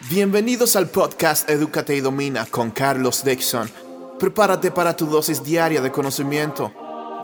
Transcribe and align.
Bienvenidos 0.00 0.76
al 0.76 0.90
podcast 0.90 1.48
Educate 1.48 1.96
y 1.96 2.00
Domina 2.00 2.46
con 2.50 2.72
Carlos 2.72 3.24
Dixon. 3.24 3.70
Prepárate 4.18 4.70
para 4.70 4.96
tu 4.96 5.06
dosis 5.06 5.42
diaria 5.42 5.80
de 5.80 5.90
conocimiento. 5.92 6.72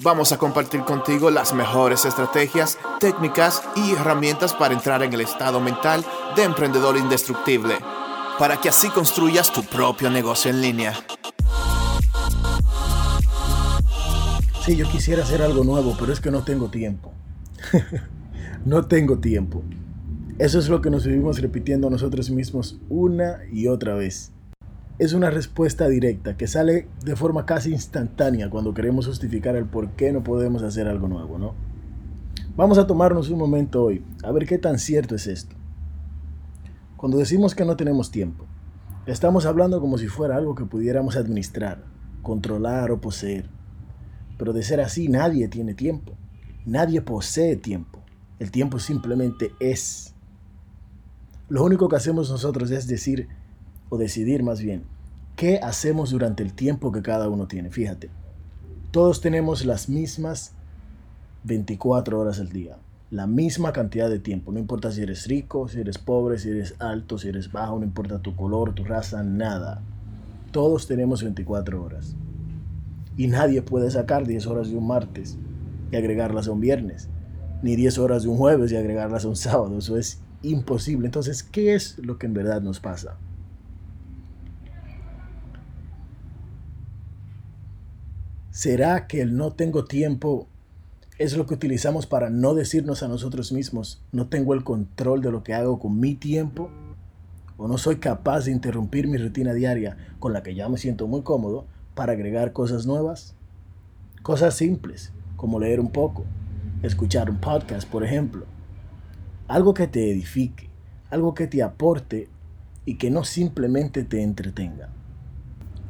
Vamos 0.02 0.32
a 0.32 0.38
compartir 0.38 0.80
contigo 0.82 1.30
las 1.30 1.52
mejores 1.52 2.06
estrategias, 2.06 2.78
técnicas 2.98 3.62
y 3.76 3.92
herramientas 3.92 4.54
para 4.54 4.72
entrar 4.72 5.02
en 5.02 5.12
el 5.12 5.20
estado 5.20 5.60
mental 5.60 6.06
de 6.36 6.44
emprendedor 6.44 6.96
indestructible, 6.96 7.76
para 8.38 8.58
que 8.58 8.70
así 8.70 8.88
construyas 8.88 9.52
tu 9.52 9.62
propio 9.64 10.08
negocio 10.08 10.50
en 10.50 10.62
línea. 10.62 10.94
Sí, 14.64 14.76
yo 14.76 14.88
quisiera 14.88 15.24
hacer 15.24 15.42
algo 15.42 15.64
nuevo, 15.64 15.96
pero 15.98 16.12
es 16.12 16.20
que 16.20 16.30
no 16.30 16.44
tengo 16.44 16.70
tiempo. 16.70 17.12
no 18.64 18.86
tengo 18.86 19.18
tiempo. 19.18 19.62
Eso 20.40 20.58
es 20.58 20.70
lo 20.70 20.80
que 20.80 20.88
nos 20.88 21.04
vivimos 21.04 21.38
repitiendo 21.42 21.88
a 21.88 21.90
nosotros 21.90 22.30
mismos 22.30 22.80
una 22.88 23.40
y 23.52 23.68
otra 23.68 23.92
vez. 23.92 24.32
Es 24.98 25.12
una 25.12 25.28
respuesta 25.28 25.86
directa 25.86 26.38
que 26.38 26.46
sale 26.46 26.88
de 27.04 27.14
forma 27.14 27.44
casi 27.44 27.72
instantánea 27.72 28.48
cuando 28.48 28.72
queremos 28.72 29.06
justificar 29.06 29.54
el 29.54 29.66
por 29.66 29.90
qué 29.90 30.14
no 30.14 30.24
podemos 30.24 30.62
hacer 30.62 30.88
algo 30.88 31.08
nuevo, 31.08 31.36
¿no? 31.36 31.52
Vamos 32.56 32.78
a 32.78 32.86
tomarnos 32.86 33.28
un 33.28 33.38
momento 33.38 33.84
hoy 33.84 34.02
a 34.24 34.32
ver 34.32 34.46
qué 34.46 34.56
tan 34.56 34.78
cierto 34.78 35.14
es 35.14 35.26
esto. 35.26 35.54
Cuando 36.96 37.18
decimos 37.18 37.54
que 37.54 37.66
no 37.66 37.76
tenemos 37.76 38.10
tiempo, 38.10 38.46
estamos 39.04 39.44
hablando 39.44 39.78
como 39.78 39.98
si 39.98 40.06
fuera 40.06 40.36
algo 40.36 40.54
que 40.54 40.64
pudiéramos 40.64 41.16
administrar, 41.16 41.84
controlar 42.22 42.92
o 42.92 42.98
poseer. 43.02 43.44
Pero 44.38 44.54
de 44.54 44.62
ser 44.62 44.80
así, 44.80 45.08
nadie 45.08 45.48
tiene 45.48 45.74
tiempo. 45.74 46.14
Nadie 46.64 47.02
posee 47.02 47.56
tiempo. 47.56 48.00
El 48.38 48.50
tiempo 48.50 48.78
simplemente 48.78 49.52
es. 49.60 50.14
Lo 51.50 51.64
único 51.64 51.88
que 51.88 51.96
hacemos 51.96 52.30
nosotros 52.30 52.70
es 52.70 52.86
decir, 52.86 53.26
o 53.88 53.98
decidir 53.98 54.44
más 54.44 54.62
bien, 54.62 54.84
qué 55.34 55.58
hacemos 55.58 56.10
durante 56.10 56.44
el 56.44 56.52
tiempo 56.52 56.92
que 56.92 57.02
cada 57.02 57.28
uno 57.28 57.48
tiene. 57.48 57.70
Fíjate, 57.70 58.08
todos 58.92 59.20
tenemos 59.20 59.64
las 59.64 59.88
mismas 59.88 60.52
24 61.42 62.20
horas 62.20 62.38
al 62.38 62.50
día, 62.50 62.78
la 63.10 63.26
misma 63.26 63.72
cantidad 63.72 64.08
de 64.08 64.20
tiempo. 64.20 64.52
No 64.52 64.60
importa 64.60 64.92
si 64.92 65.02
eres 65.02 65.26
rico, 65.26 65.66
si 65.66 65.80
eres 65.80 65.98
pobre, 65.98 66.38
si 66.38 66.50
eres 66.50 66.76
alto, 66.78 67.18
si 67.18 67.26
eres 67.26 67.50
bajo, 67.50 67.80
no 67.80 67.84
importa 67.84 68.20
tu 68.20 68.36
color, 68.36 68.72
tu 68.72 68.84
raza, 68.84 69.24
nada. 69.24 69.82
Todos 70.52 70.86
tenemos 70.86 71.24
24 71.24 71.82
horas. 71.82 72.14
Y 73.16 73.26
nadie 73.26 73.60
puede 73.62 73.90
sacar 73.90 74.24
10 74.24 74.46
horas 74.46 74.70
de 74.70 74.76
un 74.76 74.86
martes 74.86 75.36
y 75.90 75.96
agregarlas 75.96 76.46
a 76.46 76.52
un 76.52 76.60
viernes, 76.60 77.08
ni 77.60 77.74
10 77.74 77.98
horas 77.98 78.22
de 78.22 78.28
un 78.28 78.36
jueves 78.36 78.70
y 78.70 78.76
agregarlas 78.76 79.24
a 79.24 79.28
un 79.28 79.36
sábado. 79.36 79.76
Eso 79.76 79.96
es 79.96 80.22
imposible. 80.42 81.06
Entonces, 81.06 81.42
¿qué 81.42 81.74
es 81.74 81.98
lo 81.98 82.18
que 82.18 82.26
en 82.26 82.34
verdad 82.34 82.62
nos 82.62 82.80
pasa? 82.80 83.16
¿Será 88.50 89.06
que 89.06 89.22
el 89.22 89.36
no 89.36 89.52
tengo 89.52 89.84
tiempo 89.84 90.46
es 91.18 91.36
lo 91.36 91.46
que 91.46 91.54
utilizamos 91.54 92.06
para 92.06 92.30
no 92.30 92.54
decirnos 92.54 93.02
a 93.02 93.08
nosotros 93.08 93.52
mismos, 93.52 94.02
no 94.12 94.28
tengo 94.28 94.54
el 94.54 94.64
control 94.64 95.22
de 95.22 95.30
lo 95.30 95.42
que 95.42 95.54
hago 95.54 95.78
con 95.78 96.00
mi 96.00 96.14
tiempo? 96.14 96.70
¿O 97.56 97.68
no 97.68 97.78
soy 97.78 97.96
capaz 97.96 98.46
de 98.46 98.52
interrumpir 98.52 99.06
mi 99.06 99.18
rutina 99.18 99.52
diaria 99.52 99.96
con 100.18 100.32
la 100.32 100.42
que 100.42 100.54
ya 100.54 100.68
me 100.68 100.78
siento 100.78 101.06
muy 101.06 101.22
cómodo 101.22 101.66
para 101.94 102.12
agregar 102.12 102.52
cosas 102.52 102.86
nuevas? 102.86 103.34
Cosas 104.22 104.54
simples, 104.54 105.12
como 105.36 105.60
leer 105.60 105.80
un 105.80 105.90
poco, 105.90 106.24
escuchar 106.82 107.30
un 107.30 107.38
podcast, 107.38 107.88
por 107.88 108.04
ejemplo, 108.04 108.46
algo 109.50 109.74
que 109.74 109.88
te 109.88 110.12
edifique, 110.12 110.70
algo 111.10 111.34
que 111.34 111.48
te 111.48 111.60
aporte 111.60 112.28
y 112.86 112.94
que 112.94 113.10
no 113.10 113.24
simplemente 113.24 114.04
te 114.04 114.22
entretenga. 114.22 114.90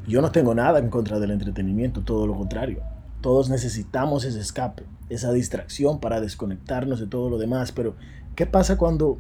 Yo 0.09 0.23
no 0.23 0.33
tengo 0.33 0.55
nada 0.55 0.79
en 0.79 0.89
contra 0.89 1.21
del 1.21 1.31
entretenimiento, 1.31 2.01
todo 2.01 2.27
lo 2.27 2.35
contrario. 2.39 2.83
Todos 3.21 3.51
necesitamos 3.51 4.25
ese 4.25 4.41
escape, 4.41 4.85
esa 5.11 5.31
distracción 5.33 6.01
para 6.01 6.23
desconectarnos 6.23 7.01
de 7.01 7.07
todo 7.07 7.29
lo 7.29 7.37
demás, 7.37 7.71
pero 7.71 7.97
¿qué 8.35 8.47
pasa 8.47 8.79
cuando 8.79 9.19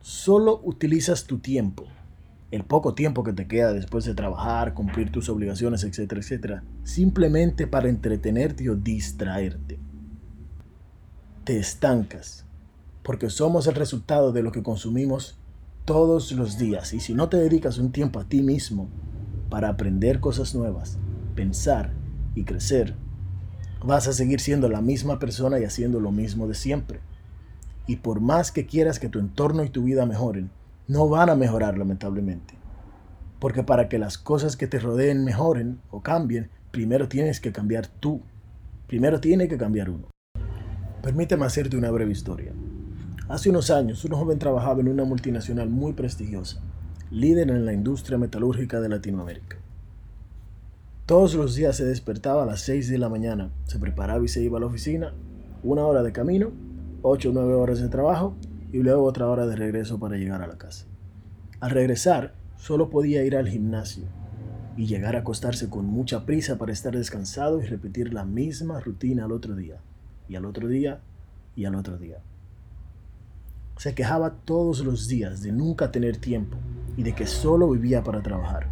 solo 0.00 0.60
utilizas 0.62 1.24
tu 1.24 1.40
tiempo, 1.40 1.86
el 2.52 2.62
poco 2.62 2.94
tiempo 2.94 3.24
que 3.24 3.32
te 3.32 3.48
queda 3.48 3.72
después 3.72 4.04
de 4.04 4.14
trabajar, 4.14 4.74
cumplir 4.74 5.10
tus 5.10 5.28
obligaciones, 5.28 5.82
etcétera, 5.82 6.20
etcétera, 6.20 6.64
simplemente 6.84 7.66
para 7.66 7.88
entretenerte 7.88 8.70
o 8.70 8.76
distraerte? 8.76 9.80
Te 11.42 11.58
estancas, 11.58 12.43
porque 13.04 13.28
somos 13.28 13.66
el 13.66 13.74
resultado 13.74 14.32
de 14.32 14.42
lo 14.42 14.50
que 14.50 14.62
consumimos 14.62 15.36
todos 15.84 16.32
los 16.32 16.58
días. 16.58 16.94
Y 16.94 17.00
si 17.00 17.14
no 17.14 17.28
te 17.28 17.36
dedicas 17.36 17.78
un 17.78 17.92
tiempo 17.92 18.18
a 18.18 18.24
ti 18.24 18.42
mismo 18.42 18.88
para 19.50 19.68
aprender 19.68 20.20
cosas 20.20 20.54
nuevas, 20.54 20.98
pensar 21.34 21.92
y 22.34 22.44
crecer, 22.44 22.96
vas 23.84 24.08
a 24.08 24.14
seguir 24.14 24.40
siendo 24.40 24.70
la 24.70 24.80
misma 24.80 25.18
persona 25.18 25.60
y 25.60 25.64
haciendo 25.64 26.00
lo 26.00 26.12
mismo 26.12 26.48
de 26.48 26.54
siempre. 26.54 27.00
Y 27.86 27.96
por 27.96 28.20
más 28.20 28.50
que 28.50 28.64
quieras 28.64 28.98
que 28.98 29.10
tu 29.10 29.18
entorno 29.18 29.62
y 29.64 29.68
tu 29.68 29.84
vida 29.84 30.06
mejoren, 30.06 30.50
no 30.88 31.06
van 31.06 31.28
a 31.28 31.36
mejorar 31.36 31.76
lamentablemente. 31.76 32.54
Porque 33.38 33.62
para 33.62 33.90
que 33.90 33.98
las 33.98 34.16
cosas 34.16 34.56
que 34.56 34.66
te 34.66 34.78
rodeen 34.78 35.24
mejoren 35.24 35.78
o 35.90 36.00
cambien, 36.00 36.48
primero 36.70 37.06
tienes 37.06 37.38
que 37.38 37.52
cambiar 37.52 37.86
tú. 37.86 38.22
Primero 38.86 39.20
tiene 39.20 39.46
que 39.46 39.58
cambiar 39.58 39.90
uno. 39.90 40.08
Permíteme 41.02 41.44
hacerte 41.44 41.76
una 41.76 41.90
breve 41.90 42.12
historia. 42.12 42.52
Hace 43.28 43.50
unos 43.50 43.70
años, 43.70 44.04
un 44.04 44.12
joven 44.12 44.38
trabajaba 44.38 44.80
en 44.80 44.88
una 44.88 45.04
multinacional 45.04 45.70
muy 45.70 45.94
prestigiosa, 45.94 46.60
líder 47.10 47.50
en 47.50 47.64
la 47.64 47.72
industria 47.72 48.18
metalúrgica 48.18 48.80
de 48.80 48.88
Latinoamérica. 48.90 49.56
Todos 51.06 51.34
los 51.34 51.54
días 51.54 51.76
se 51.76 51.84
despertaba 51.84 52.42
a 52.42 52.46
las 52.46 52.60
6 52.60 52.88
de 52.88 52.98
la 52.98 53.08
mañana, 53.08 53.50
se 53.64 53.78
preparaba 53.78 54.24
y 54.24 54.28
se 54.28 54.42
iba 54.42 54.58
a 54.58 54.60
la 54.60 54.66
oficina, 54.66 55.12
una 55.62 55.86
hora 55.86 56.02
de 56.02 56.12
camino, 56.12 56.52
8 57.02 57.30
o 57.30 57.32
9 57.32 57.54
horas 57.54 57.80
de 57.80 57.88
trabajo 57.88 58.36
y 58.72 58.78
luego 58.78 59.04
otra 59.04 59.28
hora 59.28 59.46
de 59.46 59.56
regreso 59.56 59.98
para 59.98 60.16
llegar 60.16 60.42
a 60.42 60.46
la 60.46 60.58
casa. 60.58 60.86
Al 61.60 61.70
regresar, 61.70 62.34
solo 62.56 62.90
podía 62.90 63.24
ir 63.24 63.36
al 63.36 63.48
gimnasio 63.48 64.04
y 64.76 64.86
llegar 64.86 65.16
a 65.16 65.20
acostarse 65.20 65.70
con 65.70 65.86
mucha 65.86 66.26
prisa 66.26 66.58
para 66.58 66.72
estar 66.72 66.96
descansado 66.96 67.60
y 67.62 67.66
repetir 67.66 68.12
la 68.12 68.24
misma 68.24 68.80
rutina 68.80 69.24
al 69.24 69.32
otro 69.32 69.54
día, 69.54 69.80
y 70.28 70.36
al 70.36 70.44
otro 70.44 70.68
día, 70.68 71.00
y 71.56 71.64
al 71.64 71.74
otro 71.74 71.96
día. 71.98 72.18
Se 73.76 73.92
quejaba 73.94 74.34
todos 74.44 74.84
los 74.84 75.08
días 75.08 75.42
de 75.42 75.50
nunca 75.50 75.90
tener 75.90 76.16
tiempo 76.16 76.56
y 76.96 77.02
de 77.02 77.12
que 77.12 77.26
solo 77.26 77.68
vivía 77.68 78.04
para 78.04 78.22
trabajar. 78.22 78.68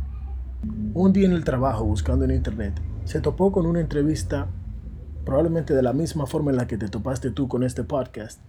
Un 0.94 1.12
día 1.12 1.26
en 1.26 1.32
el 1.32 1.44
trabajo, 1.44 1.84
buscando 1.84 2.24
en 2.24 2.30
internet, 2.30 2.80
se 3.04 3.20
topó 3.20 3.50
con 3.50 3.66
una 3.66 3.80
entrevista, 3.80 4.46
probablemente 5.24 5.74
de 5.74 5.82
la 5.82 5.92
misma 5.92 6.26
forma 6.26 6.52
en 6.52 6.56
la 6.56 6.68
que 6.68 6.78
te 6.78 6.88
topaste 6.88 7.32
tú 7.32 7.48
con 7.48 7.64
este 7.64 7.82
podcast, 7.82 8.40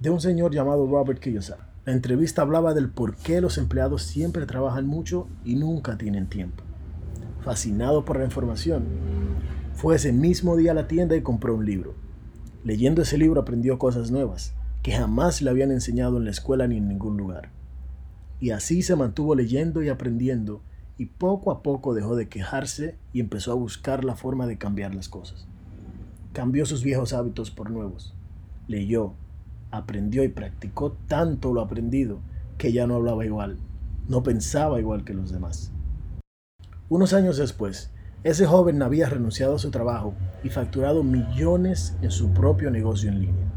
de 0.00 0.10
un 0.10 0.20
señor 0.20 0.52
llamado 0.54 0.86
Robert 0.86 1.18
Kiyosaki. 1.18 1.62
La 1.84 1.92
entrevista 1.92 2.42
hablaba 2.42 2.74
del 2.74 2.90
por 2.90 3.16
qué 3.16 3.40
los 3.40 3.58
empleados 3.58 4.04
siempre 4.04 4.46
trabajan 4.46 4.86
mucho 4.86 5.26
y 5.44 5.56
nunca 5.56 5.98
tienen 5.98 6.28
tiempo. 6.28 6.62
Fascinado 7.40 8.04
por 8.04 8.18
la 8.18 8.24
información, 8.24 8.84
fue 9.74 9.96
ese 9.96 10.12
mismo 10.12 10.56
día 10.56 10.70
a 10.70 10.74
la 10.74 10.86
tienda 10.86 11.16
y 11.16 11.22
compró 11.22 11.56
un 11.56 11.66
libro. 11.66 11.94
Leyendo 12.62 13.02
ese 13.02 13.18
libro 13.18 13.40
aprendió 13.40 13.78
cosas 13.78 14.12
nuevas 14.12 14.54
que 14.88 14.96
jamás 14.96 15.42
le 15.42 15.50
habían 15.50 15.70
enseñado 15.70 16.16
en 16.16 16.24
la 16.24 16.30
escuela 16.30 16.66
ni 16.66 16.78
en 16.78 16.88
ningún 16.88 17.18
lugar. 17.18 17.50
Y 18.40 18.52
así 18.52 18.80
se 18.80 18.96
mantuvo 18.96 19.34
leyendo 19.34 19.82
y 19.82 19.90
aprendiendo 19.90 20.62
y 20.96 21.04
poco 21.04 21.50
a 21.50 21.62
poco 21.62 21.92
dejó 21.92 22.16
de 22.16 22.30
quejarse 22.30 22.96
y 23.12 23.20
empezó 23.20 23.52
a 23.52 23.56
buscar 23.56 24.02
la 24.02 24.16
forma 24.16 24.46
de 24.46 24.56
cambiar 24.56 24.94
las 24.94 25.10
cosas. 25.10 25.46
Cambió 26.32 26.64
sus 26.64 26.82
viejos 26.82 27.12
hábitos 27.12 27.50
por 27.50 27.70
nuevos. 27.70 28.14
Leyó, 28.66 29.12
aprendió 29.70 30.24
y 30.24 30.28
practicó 30.28 30.92
tanto 31.06 31.52
lo 31.52 31.60
aprendido 31.60 32.20
que 32.56 32.72
ya 32.72 32.86
no 32.86 32.94
hablaba 32.94 33.26
igual, 33.26 33.58
no 34.08 34.22
pensaba 34.22 34.80
igual 34.80 35.04
que 35.04 35.12
los 35.12 35.30
demás. 35.30 35.70
Unos 36.88 37.12
años 37.12 37.36
después, 37.36 37.90
ese 38.24 38.46
joven 38.46 38.80
había 38.80 39.10
renunciado 39.10 39.56
a 39.56 39.58
su 39.58 39.70
trabajo 39.70 40.14
y 40.42 40.48
facturado 40.48 41.04
millones 41.04 41.94
en 42.00 42.10
su 42.10 42.32
propio 42.32 42.70
negocio 42.70 43.10
en 43.10 43.20
línea. 43.20 43.47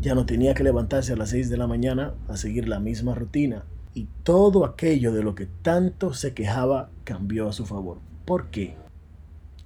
Ya 0.00 0.14
no 0.14 0.26
tenía 0.26 0.54
que 0.54 0.64
levantarse 0.64 1.12
a 1.12 1.16
las 1.16 1.30
6 1.30 1.50
de 1.50 1.56
la 1.56 1.66
mañana 1.66 2.14
a 2.28 2.36
seguir 2.36 2.68
la 2.68 2.80
misma 2.80 3.14
rutina 3.14 3.64
y 3.94 4.08
todo 4.22 4.64
aquello 4.64 5.12
de 5.12 5.22
lo 5.22 5.34
que 5.34 5.46
tanto 5.46 6.12
se 6.12 6.34
quejaba 6.34 6.90
cambió 7.04 7.48
a 7.48 7.52
su 7.52 7.64
favor. 7.64 7.98
¿Por 8.24 8.50
qué? 8.50 8.76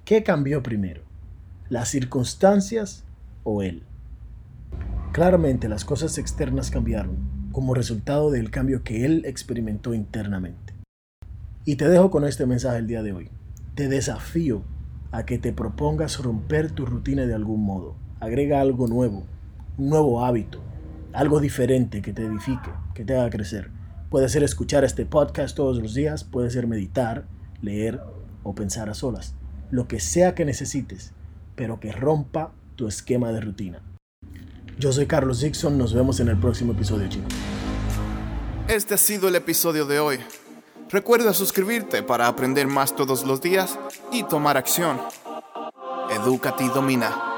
¿Qué 0.05 0.23
cambió 0.23 0.63
primero? 0.63 1.01
¿Las 1.69 1.89
circunstancias 1.89 3.03
o 3.43 3.61
él? 3.61 3.83
Claramente 5.11 5.67
las 5.67 5.83
cosas 5.83 6.17
externas 6.17 6.71
cambiaron 6.71 7.17
como 7.51 7.73
resultado 7.73 8.31
del 8.31 8.49
cambio 8.49 8.83
que 8.83 9.03
él 9.05 9.23
experimentó 9.25 9.93
internamente. 9.93 10.73
Y 11.65 11.75
te 11.75 11.89
dejo 11.89 12.09
con 12.09 12.23
este 12.23 12.45
mensaje 12.45 12.77
el 12.77 12.87
día 12.87 13.03
de 13.03 13.11
hoy. 13.11 13.29
Te 13.75 13.89
desafío 13.89 14.63
a 15.11 15.25
que 15.25 15.37
te 15.37 15.51
propongas 15.51 16.19
romper 16.23 16.71
tu 16.71 16.85
rutina 16.85 17.25
de 17.25 17.33
algún 17.33 17.63
modo. 17.63 17.95
Agrega 18.21 18.61
algo 18.61 18.87
nuevo, 18.87 19.23
un 19.81 19.89
nuevo 19.89 20.23
hábito, 20.23 20.61
algo 21.11 21.39
diferente 21.39 22.03
que 22.03 22.13
te 22.13 22.23
edifique, 22.23 22.69
que 22.93 23.03
te 23.03 23.15
haga 23.15 23.31
crecer. 23.31 23.71
Puede 24.11 24.29
ser 24.29 24.43
escuchar 24.43 24.83
este 24.83 25.07
podcast 25.07 25.55
todos 25.55 25.81
los 25.81 25.95
días, 25.95 26.23
puede 26.23 26.51
ser 26.51 26.67
meditar, 26.67 27.25
leer 27.63 27.99
o 28.43 28.53
pensar 28.53 28.91
a 28.91 28.93
solas. 28.93 29.33
Lo 29.71 29.87
que 29.87 29.99
sea 29.99 30.35
que 30.35 30.45
necesites, 30.45 31.13
pero 31.55 31.79
que 31.79 31.91
rompa 31.91 32.51
tu 32.75 32.87
esquema 32.87 33.31
de 33.31 33.41
rutina. 33.41 33.81
Yo 34.77 34.93
soy 34.93 35.07
Carlos 35.07 35.41
Dixon, 35.41 35.79
nos 35.79 35.95
vemos 35.95 36.19
en 36.19 36.27
el 36.27 36.37
próximo 36.37 36.73
episodio, 36.73 37.09
chicos. 37.09 37.33
Este 38.67 38.93
ha 38.93 38.97
sido 38.99 39.29
el 39.29 39.35
episodio 39.35 39.87
de 39.87 39.99
hoy. 39.99 40.19
Recuerda 40.91 41.33
suscribirte 41.33 42.03
para 42.03 42.27
aprender 42.27 42.67
más 42.67 42.95
todos 42.95 43.25
los 43.25 43.41
días 43.41 43.79
y 44.11 44.21
tomar 44.25 44.57
acción. 44.57 44.99
Edúcate 46.11 46.65
y 46.65 46.67
domina. 46.67 47.30